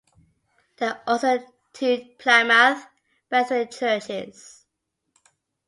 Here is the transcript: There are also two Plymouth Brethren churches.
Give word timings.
There 0.77 0.93
are 0.95 1.01
also 1.05 1.47
two 1.73 2.03
Plymouth 2.17 2.87
Brethren 3.29 3.69
churches. 3.69 4.65